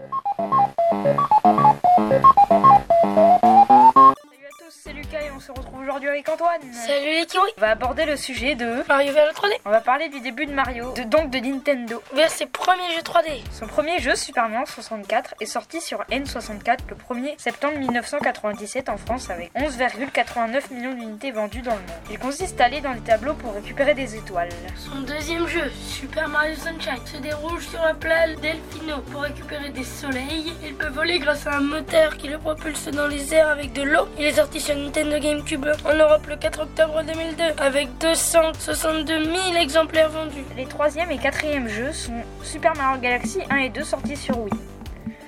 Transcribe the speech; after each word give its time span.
Salut 0.00 0.29
aujourd'hui 5.90 6.08
avec 6.08 6.28
Antoine. 6.28 6.60
Salut 6.72 7.10
les 7.10 7.26
kiwis 7.26 7.52
On 7.58 7.60
va 7.60 7.70
aborder 7.70 8.04
le 8.04 8.16
sujet 8.16 8.54
de... 8.54 8.84
Mario 8.88 9.12
vers 9.12 9.26
le 9.26 9.32
3D 9.32 9.58
On 9.64 9.70
va 9.70 9.80
parler 9.80 10.08
du 10.08 10.20
début 10.20 10.46
de 10.46 10.52
Mario, 10.52 10.92
de, 10.92 11.02
donc 11.02 11.30
de 11.30 11.38
Nintendo. 11.38 12.00
vers 12.14 12.30
ses 12.30 12.46
premiers 12.46 12.92
jeux 12.94 13.02
3D. 13.02 13.40
Son 13.50 13.66
premier 13.66 13.98
jeu, 13.98 14.14
Super 14.14 14.48
Mario 14.48 14.66
64, 14.66 15.34
est 15.40 15.46
sorti 15.46 15.80
sur 15.80 16.02
N64 16.10 16.78
le 16.90 16.94
1er 16.94 17.34
septembre 17.38 17.76
1997 17.78 18.88
en 18.88 18.96
France 18.98 19.30
avec 19.30 19.52
11,89 19.54 20.72
millions 20.72 20.94
d'unités 20.94 21.32
vendues 21.32 21.62
dans 21.62 21.74
le 21.74 21.80
monde. 21.80 21.90
Il 22.10 22.18
consiste 22.20 22.60
à 22.60 22.66
aller 22.66 22.80
dans 22.80 22.92
les 22.92 23.00
tableaux 23.00 23.34
pour 23.34 23.52
récupérer 23.54 23.94
des 23.94 24.14
étoiles. 24.14 24.50
Son 24.76 25.00
deuxième 25.00 25.48
jeu, 25.48 25.70
Super 25.70 26.28
Mario 26.28 26.54
Sunshine, 26.54 27.04
se 27.04 27.16
déroule 27.16 27.60
sur 27.60 27.82
la 27.82 27.94
plage 27.94 28.36
Delfino. 28.36 28.98
Pour 29.10 29.22
récupérer 29.22 29.70
des 29.70 29.84
soleils, 29.84 30.52
il 30.64 30.74
peut 30.74 30.88
voler 30.88 31.18
grâce 31.18 31.48
à 31.48 31.56
un 31.56 31.60
moteur 31.60 32.16
qui 32.16 32.28
le 32.28 32.38
propulse 32.38 32.86
dans 32.88 33.08
les 33.08 33.34
airs 33.34 33.48
avec 33.48 33.72
de 33.72 33.82
l'eau. 33.82 34.06
Il 34.18 34.24
est 34.24 34.34
sorti 34.34 34.60
sur 34.60 34.76
Nintendo 34.76 35.18
GameCube 35.18 35.66
en 35.84 35.94
Europe 35.94 36.26
le 36.28 36.36
4 36.36 36.62
octobre 36.62 37.02
2002 37.02 37.44
avec 37.58 37.88
262 37.98 39.24
000 39.24 39.36
exemplaires 39.56 40.10
vendus. 40.10 40.44
Les 40.56 40.66
troisième 40.66 41.10
et 41.10 41.18
quatrième 41.18 41.68
jeux 41.68 41.92
sont 41.92 42.22
Super 42.42 42.74
Mario 42.76 43.00
Galaxy 43.00 43.40
1 43.50 43.56
et 43.56 43.68
2 43.70 43.82
sortis 43.82 44.16
sur 44.16 44.38
Wii. 44.38 44.69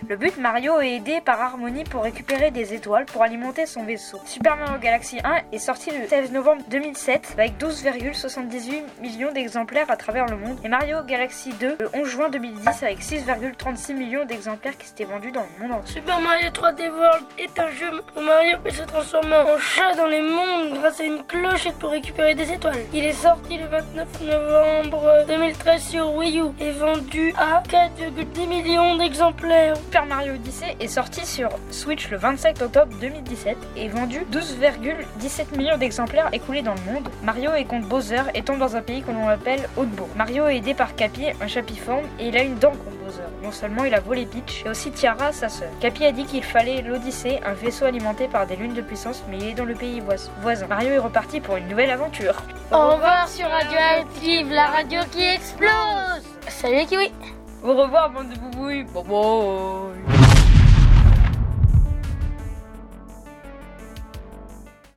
Le 0.09 0.17
but, 0.17 0.37
Mario 0.37 0.81
est 0.81 0.97
aidé 0.97 1.21
par 1.25 1.41
Harmony 1.41 1.85
pour 1.85 2.03
récupérer 2.03 2.51
des 2.51 2.75
étoiles 2.75 3.05
pour 3.07 3.23
alimenter 3.23 3.67
son 3.67 3.85
vaisseau. 3.85 4.21
Super 4.27 4.57
Mario 4.57 4.79
Galaxy 4.81 5.19
1 5.23 5.43
est 5.53 5.59
sorti 5.59 5.91
le 5.91 6.09
16 6.09 6.33
novembre 6.33 6.63
2007 6.71 7.35
avec 7.39 7.53
12,78 7.59 8.83
millions 9.01 9.33
d'exemplaires 9.33 9.91
à 9.91 9.97
travers 9.97 10.27
le 10.27 10.37
monde 10.37 10.59
et 10.65 10.69
Mario 10.69 10.99
Galaxy 11.07 11.53
2 11.61 11.77
le 11.79 11.89
11 11.95 12.09
juin 12.09 12.29
2010 12.31 12.83
avec 12.83 12.99
6,36 12.99 13.95
millions 13.95 14.25
d'exemplaires 14.25 14.77
qui 14.77 14.89
s'étaient 14.89 15.05
vendus 15.05 15.31
dans 15.31 15.47
le 15.61 15.69
monde. 15.69 15.87
Super 15.87 16.21
Mario 16.21 16.49
3D 16.51 16.91
World 16.91 17.25
est 17.39 17.59
un 17.61 17.71
jeu 17.71 17.91
où 18.17 18.21
Mario 18.21 18.59
peut 18.63 18.71
se 18.71 18.83
transformer 18.83 19.37
en 19.37 19.59
chat 19.59 19.95
dans 19.95 20.07
les 20.07 20.21
mondes 20.21 20.81
grâce 20.81 21.01
à 21.01 21.05
une 21.05 21.23
clochette 21.25 21.79
pour 21.79 21.91
récupérer 21.91 22.35
des 22.35 22.51
étoiles. 22.51 22.85
Il 22.93 23.05
est 23.05 23.13
sorti 23.13 23.57
le 23.57 23.67
29 23.67 24.09
novembre 24.23 25.25
2013 25.29 25.81
sur 25.81 26.15
Wii 26.17 26.41
U 26.41 26.45
et 26.61 26.73
vendu 26.73 27.33
à 27.39 27.63
4,10 27.69 28.49
millions 28.49 28.97
d'exemplaires. 28.97 29.77
Super 29.93 30.07
Mario 30.07 30.33
Odyssey 30.37 30.75
est 30.81 30.89
sorti 30.89 31.27
sur 31.27 31.51
Switch 31.71 32.09
le 32.09 32.17
25 32.17 32.63
octobre 32.63 32.95
2017 32.99 33.59
et 33.77 33.89
vendu 33.91 34.21
12,17 34.33 35.55
millions 35.55 35.77
d'exemplaires 35.77 36.31
écoulés 36.33 36.63
dans 36.63 36.73
le 36.73 36.81
monde. 36.91 37.11
Mario 37.23 37.53
est 37.53 37.67
contre 37.67 37.89
Bowser 37.89 38.23
étant 38.33 38.57
dans 38.57 38.75
un 38.75 38.81
pays 38.81 39.03
que 39.03 39.11
l'on 39.11 39.29
appelle 39.29 39.69
Haute-Bourg. 39.77 40.09
Mario 40.17 40.47
est 40.47 40.57
aidé 40.57 40.73
par 40.73 40.95
Cappy, 40.95 41.27
un 41.43 41.47
chapiforme, 41.47 42.07
et 42.19 42.29
il 42.29 42.37
a 42.39 42.43
une 42.43 42.55
dent 42.55 42.71
contre 42.71 42.97
Bowser. 43.05 43.21
Non 43.43 43.53
seulement 43.53 43.85
il 43.85 43.93
a 43.93 44.01
volé 44.01 44.25
Peach, 44.25 44.63
et 44.65 44.71
aussi 44.71 44.93
Tiara, 44.93 45.31
sa 45.31 45.51
sœur. 45.51 45.69
Cappy 45.81 46.07
a 46.07 46.13
dit 46.13 46.25
qu'il 46.25 46.43
fallait 46.43 46.81
l'Odyssée, 46.81 47.41
un 47.45 47.53
vaisseau 47.53 47.85
alimenté 47.85 48.29
par 48.29 48.47
des 48.47 48.57
lunes 48.57 48.73
de 48.73 48.81
puissance, 48.81 49.23
mais 49.29 49.37
il 49.37 49.49
est 49.49 49.55
dans 49.55 49.67
le 49.67 49.75
pays 49.75 50.01
vois- 50.01 50.15
voisin. 50.41 50.69
Mario 50.69 50.89
est 50.93 50.99
reparti 51.01 51.39
pour 51.43 51.57
une 51.57 51.69
nouvelle 51.69 51.91
aventure. 51.91 52.37
Au 52.71 52.93
revoir 52.95 53.29
sur 53.29 53.47
Radioactive, 53.47 54.51
la 54.51 54.69
radio 54.69 55.01
qui 55.11 55.23
explose 55.23 56.23
Salut 56.49 56.77
les 56.77 56.87
kiwis 56.87 57.13
Au 57.65 57.75
revoir, 57.75 58.11
bande 58.11 58.31
de 58.31 58.39
boubouilles. 58.39 58.85
Bye 58.85 59.05
bye. 59.05 60.12